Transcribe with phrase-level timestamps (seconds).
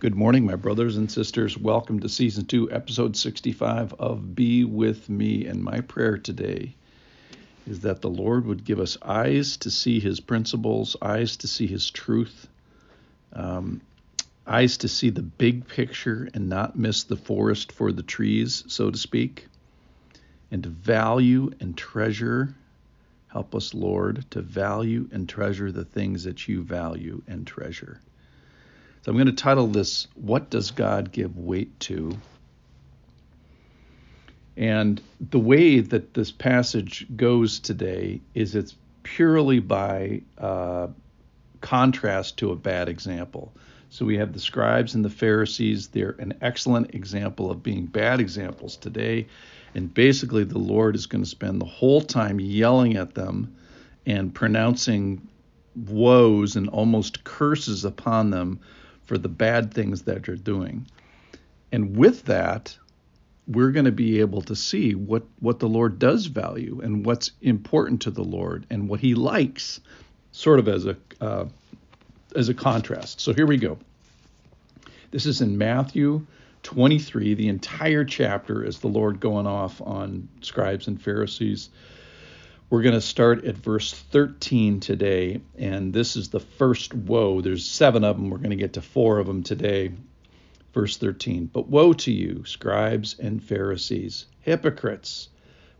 [0.00, 1.58] Good morning, my brothers and sisters.
[1.58, 5.44] Welcome to season two, episode 65 of Be With Me.
[5.44, 6.76] And my prayer today
[7.66, 11.66] is that the Lord would give us eyes to see his principles, eyes to see
[11.66, 12.46] his truth,
[13.32, 13.80] um,
[14.46, 18.92] eyes to see the big picture and not miss the forest for the trees, so
[18.92, 19.48] to speak,
[20.52, 22.54] and to value and treasure.
[23.26, 28.00] Help us, Lord, to value and treasure the things that you value and treasure.
[29.02, 32.18] So I'm going to title this, What Does God Give Weight to?
[34.56, 40.88] And the way that this passage goes today is it's purely by uh,
[41.60, 43.52] contrast to a bad example.
[43.90, 45.88] So we have the scribes and the Pharisees.
[45.88, 49.28] They're an excellent example of being bad examples today.
[49.74, 53.54] And basically, the Lord is going to spend the whole time yelling at them
[54.06, 55.28] and pronouncing
[55.76, 58.58] woes and almost curses upon them
[59.08, 60.86] for the bad things that you're doing.
[61.72, 62.76] And with that,
[63.46, 67.32] we're going to be able to see what, what the Lord does value and what's
[67.40, 69.80] important to the Lord and what He likes,
[70.30, 71.46] sort of as a uh,
[72.36, 73.20] as a contrast.
[73.22, 73.78] So here we go.
[75.10, 76.26] This is in Matthew
[76.64, 77.32] 23.
[77.32, 81.70] The entire chapter is the Lord going off on scribes and Pharisees.
[82.70, 87.40] We're going to start at verse 13 today, and this is the first woe.
[87.40, 88.28] There's seven of them.
[88.28, 89.92] We're going to get to four of them today.
[90.74, 91.46] Verse 13.
[91.50, 95.30] But woe to you, scribes and Pharisees, hypocrites,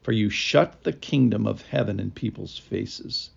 [0.00, 3.28] for you shut the kingdom of heaven in people's faces.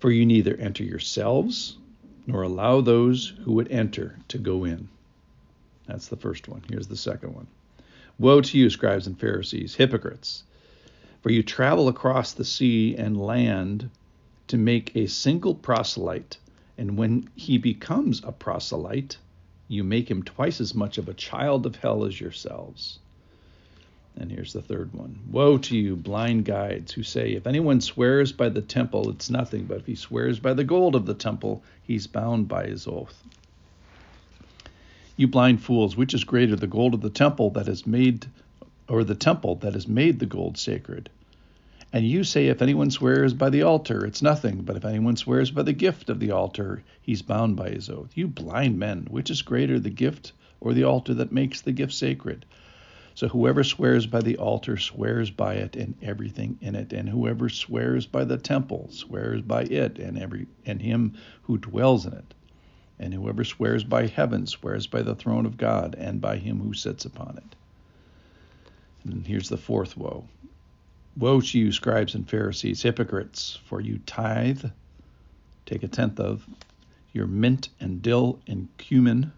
[0.00, 1.76] For you neither enter yourselves,
[2.26, 4.88] nor allow those who would enter to go in.
[5.86, 6.62] That's the first one.
[6.68, 7.46] Here's the second one.
[8.18, 10.42] Woe to you, scribes and Pharisees, hypocrites!
[11.24, 13.88] For you travel across the sea and land
[14.48, 16.36] to make a single proselyte,
[16.76, 19.16] and when he becomes a proselyte,
[19.66, 22.98] you make him twice as much of a child of hell as yourselves.
[24.14, 28.30] And here's the third one Woe to you, blind guides, who say, If anyone swears
[28.30, 31.62] by the temple, it's nothing, but if he swears by the gold of the temple,
[31.82, 33.24] he's bound by his oath.
[35.16, 38.26] You blind fools, which is greater, the gold of the temple that is made
[38.88, 41.08] or the temple that has made the gold sacred.
[41.92, 45.52] And you say, if anyone swears by the altar, it's nothing, but if anyone swears
[45.52, 48.10] by the gift of the altar, he's bound by his oath.
[48.16, 51.92] You blind men, which is greater, the gift or the altar that makes the gift
[51.92, 52.44] sacred?
[53.14, 57.48] So whoever swears by the altar swears by it and everything in it, and whoever
[57.48, 61.12] swears by the temple swears by it and every and him
[61.42, 62.34] who dwells in it.
[62.98, 66.74] And whoever swears by heaven swears by the throne of God and by him who
[66.74, 67.54] sits upon it.
[69.04, 70.24] And here's the fourth woe.
[71.16, 74.64] Woe to you, scribes and Pharisees, hypocrites, for you tithe,
[75.66, 76.46] take a tenth of,
[77.12, 79.32] your mint and dill and cumin,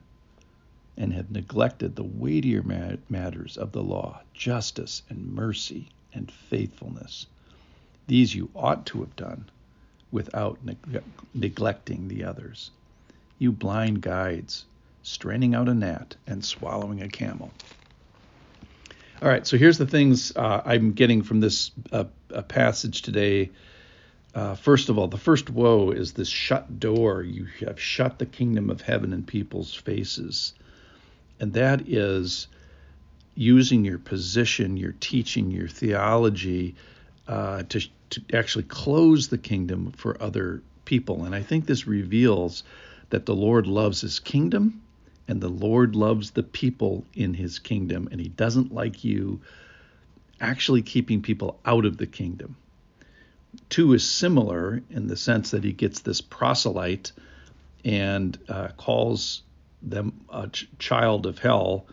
[0.96, 2.62] and have neglected the weightier
[3.08, 7.26] matters of the law, justice and mercy and faithfulness.
[8.06, 9.50] These you ought to have done
[10.10, 11.02] without neg-
[11.34, 12.70] neglecting the others.
[13.38, 14.64] You blind guides,
[15.02, 17.52] straining out a gnat and swallowing a camel.
[19.22, 22.04] All right, so here's the things uh, I'm getting from this uh,
[22.48, 23.50] passage today.
[24.34, 27.22] Uh, first of all, the first woe is this shut door.
[27.22, 30.52] You have shut the kingdom of heaven in people's faces.
[31.40, 32.48] And that is
[33.34, 36.74] using your position, your teaching, your theology
[37.26, 41.24] uh, to, to actually close the kingdom for other people.
[41.24, 42.64] And I think this reveals
[43.08, 44.82] that the Lord loves his kingdom
[45.28, 49.40] and the Lord loves the people in his kingdom, and he doesn't like you
[50.40, 52.56] actually keeping people out of the kingdom.
[53.68, 57.12] Two is similar in the sense that he gets this proselyte
[57.84, 59.42] and uh, calls
[59.82, 61.86] them a ch- child of hell.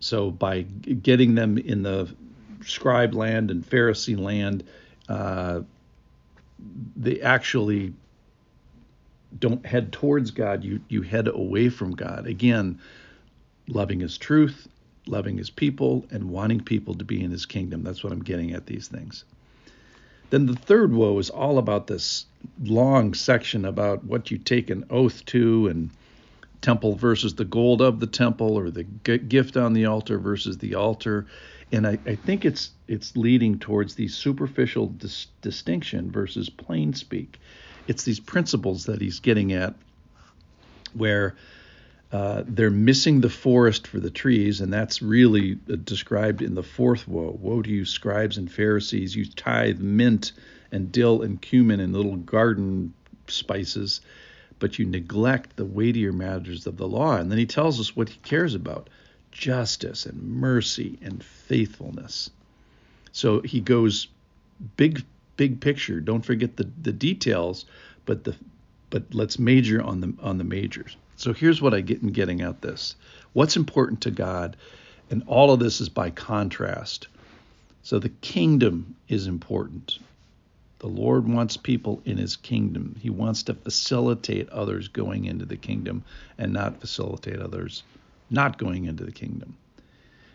[0.00, 2.14] So by getting them in the
[2.64, 4.64] scribe land and Pharisee land,
[5.08, 5.62] uh,
[6.96, 7.92] they actually
[9.38, 12.26] don't head towards God, you, you head away from God.
[12.26, 12.80] Again,
[13.68, 14.68] loving His truth,
[15.06, 17.82] loving His people, and wanting people to be in His kingdom.
[17.82, 19.24] That's what I'm getting at these things.
[20.30, 22.26] Then the third woe is all about this
[22.62, 25.90] long section about what you take an oath to and
[26.60, 30.74] temple versus the gold of the temple or the gift on the altar versus the
[30.74, 31.26] altar.
[31.70, 37.38] And I, I think it's it's leading towards the superficial dis- distinction versus plain speak
[37.86, 39.74] it's these principles that he's getting at
[40.94, 41.36] where
[42.12, 46.62] uh, they're missing the forest for the trees, and that's really uh, described in the
[46.62, 47.36] fourth woe.
[47.40, 49.14] Woe to you, scribes and Pharisees!
[49.14, 50.32] You tithe mint
[50.70, 52.94] and dill and cumin and little garden
[53.26, 54.00] spices,
[54.58, 57.16] but you neglect the weightier matters of the law.
[57.16, 58.88] And then he tells us what he cares about
[59.32, 62.30] justice and mercy and faithfulness.
[63.12, 64.08] So he goes
[64.76, 65.04] big,
[65.36, 66.00] big picture.
[66.00, 67.64] Don't forget the, the details,
[68.04, 68.34] but the
[68.88, 70.96] but let's major on the on the majors.
[71.16, 72.96] So here's what I get in getting at this.
[73.32, 74.56] What's important to God,
[75.10, 77.08] and all of this is by contrast.
[77.82, 79.98] So the kingdom is important.
[80.78, 82.96] The Lord wants people in his kingdom.
[83.00, 86.04] He wants to facilitate others going into the kingdom
[86.36, 87.82] and not facilitate others
[88.30, 89.56] not going into the kingdom.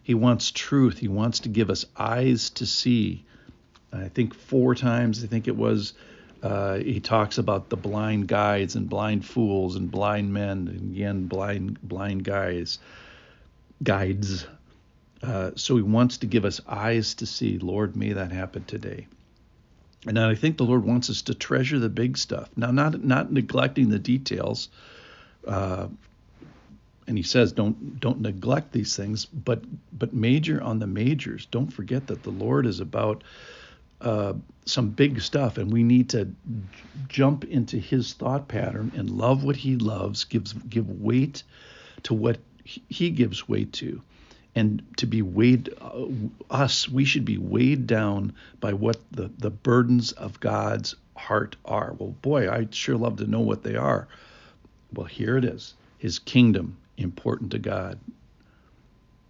[0.03, 0.97] He wants truth.
[0.97, 3.23] He wants to give us eyes to see.
[3.93, 5.93] I think four times, I think it was,
[6.41, 11.27] uh, he talks about the blind guides and blind fools and blind men, and again,
[11.27, 12.79] blind blind guys,
[13.83, 14.47] guides.
[15.21, 17.59] Uh, so he wants to give us eyes to see.
[17.59, 19.07] Lord, may that happen today.
[20.07, 22.49] And I think the Lord wants us to treasure the big stuff.
[22.55, 24.69] Now, not not neglecting the details.
[25.47, 25.87] Uh,
[27.07, 29.61] and he says, don't don't neglect these things, but
[29.91, 31.45] but major on the majors.
[31.45, 33.23] Don't forget that the Lord is about
[34.01, 34.33] uh,
[34.65, 36.29] some big stuff, and we need to
[37.07, 40.23] jump into His thought pattern and love what He loves.
[40.23, 41.43] Gives give weight
[42.03, 44.01] to what He gives weight to.
[44.53, 46.07] And to be weighed uh,
[46.49, 51.95] us we should be weighed down by what the the burdens of God's heart are.
[51.97, 54.07] Well boy I'd sure love to know what they are.
[54.93, 55.73] Well here it is.
[55.99, 57.97] His kingdom important to God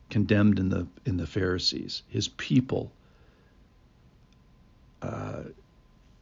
[0.09, 2.01] condemned in the in the Pharisees.
[2.09, 2.91] His people
[5.01, 5.43] uh,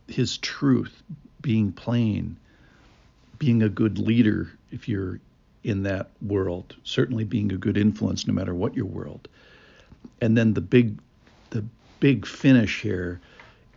[0.08, 1.04] his truth
[1.42, 2.38] being plain
[3.40, 5.20] being a good leader if you're
[5.64, 9.28] in that world, certainly being a good influence no matter what your world.
[10.22, 11.00] And then the big
[11.50, 11.66] the
[12.00, 13.20] big finish here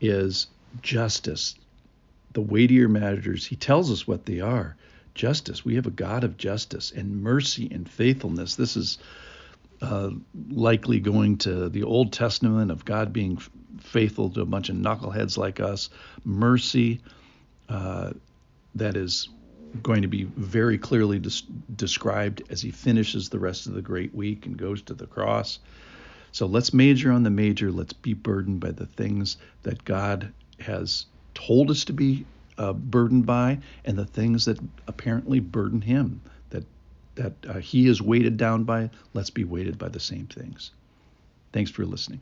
[0.00, 0.48] is
[0.82, 1.54] justice.
[2.32, 4.76] The weightier matters, he tells us what they are.
[5.14, 5.64] Justice.
[5.64, 8.56] We have a God of justice and mercy and faithfulness.
[8.56, 8.98] This is
[9.82, 10.10] uh,
[10.48, 13.36] likely going to the Old Testament of God being
[13.80, 15.90] faithful to a bunch of knuckleheads like us.
[16.24, 17.00] Mercy
[17.68, 18.12] uh,
[18.76, 19.28] that is
[19.82, 24.14] going to be very clearly des- described as he finishes the rest of the great
[24.14, 25.58] week and goes to the cross.
[26.30, 27.72] So let's major on the major.
[27.72, 32.24] Let's be burdened by the things that God has told us to be
[32.56, 36.20] uh, burdened by, and the things that apparently burden Him.
[37.22, 38.90] That uh, He is weighted down by.
[39.14, 40.72] Let's be weighted by the same things.
[41.52, 42.20] Thanks for listening.